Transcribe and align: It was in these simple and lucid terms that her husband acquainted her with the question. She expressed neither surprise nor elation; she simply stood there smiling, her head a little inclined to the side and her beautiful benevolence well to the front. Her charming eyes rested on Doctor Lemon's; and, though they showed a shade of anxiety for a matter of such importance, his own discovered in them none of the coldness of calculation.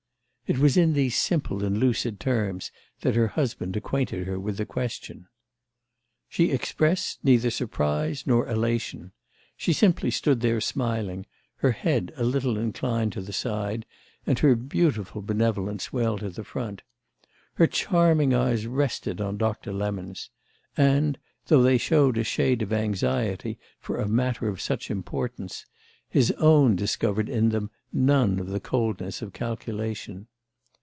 It 0.47 0.59
was 0.59 0.75
in 0.75 0.91
these 0.91 1.17
simple 1.17 1.63
and 1.63 1.77
lucid 1.77 2.19
terms 2.19 2.71
that 3.03 3.15
her 3.15 3.29
husband 3.29 3.77
acquainted 3.77 4.27
her 4.27 4.37
with 4.37 4.57
the 4.57 4.65
question. 4.65 5.29
She 6.27 6.51
expressed 6.51 7.23
neither 7.23 7.49
surprise 7.49 8.27
nor 8.27 8.45
elation; 8.49 9.13
she 9.55 9.71
simply 9.71 10.11
stood 10.11 10.41
there 10.41 10.59
smiling, 10.59 11.25
her 11.59 11.71
head 11.71 12.11
a 12.17 12.25
little 12.25 12.57
inclined 12.57 13.13
to 13.13 13.21
the 13.21 13.31
side 13.31 13.85
and 14.27 14.39
her 14.39 14.55
beautiful 14.57 15.21
benevolence 15.21 15.93
well 15.93 16.17
to 16.17 16.29
the 16.29 16.43
front. 16.43 16.81
Her 17.53 17.65
charming 17.65 18.33
eyes 18.33 18.67
rested 18.67 19.21
on 19.21 19.37
Doctor 19.37 19.71
Lemon's; 19.71 20.31
and, 20.75 21.17
though 21.47 21.61
they 21.63 21.77
showed 21.77 22.17
a 22.17 22.25
shade 22.25 22.61
of 22.61 22.73
anxiety 22.73 23.57
for 23.79 23.95
a 24.01 24.07
matter 24.09 24.49
of 24.49 24.59
such 24.59 24.91
importance, 24.91 25.65
his 26.09 26.29
own 26.33 26.75
discovered 26.75 27.29
in 27.29 27.47
them 27.47 27.71
none 27.93 28.37
of 28.37 28.47
the 28.49 28.59
coldness 28.59 29.21
of 29.21 29.31
calculation. 29.31 30.27